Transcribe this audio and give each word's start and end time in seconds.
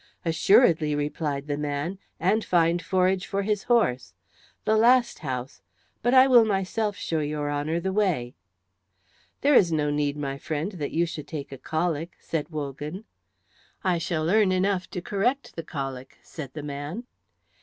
"Assuredly," 0.25 0.95
replied 0.95 1.45
the 1.45 1.59
man, 1.59 1.99
"and 2.19 2.43
find 2.43 2.81
forage 2.83 3.27
for 3.27 3.43
his 3.43 3.65
horse. 3.65 4.15
The 4.65 4.75
last 4.75 5.19
house 5.19 5.61
but 6.01 6.11
I 6.11 6.25
will 6.27 6.43
myself 6.43 6.95
show 6.97 7.19
your 7.19 7.51
Honour 7.51 7.79
the 7.79 7.93
way." 7.93 8.33
"There 9.41 9.53
is 9.53 9.71
no 9.71 9.91
need, 9.91 10.17
my 10.17 10.39
friend, 10.39 10.71
that 10.71 10.89
you 10.89 11.05
should 11.05 11.27
take 11.27 11.51
a 11.51 11.57
colic," 11.59 12.15
said 12.19 12.49
Wogan. 12.49 13.05
"I 13.83 13.99
shall 13.99 14.27
earn 14.31 14.51
enough 14.51 14.89
drink 14.89 15.05
to 15.05 15.07
correct 15.07 15.55
the 15.55 15.61
colic," 15.63 16.17
said 16.23 16.53
the 16.55 16.63
man. 16.63 17.03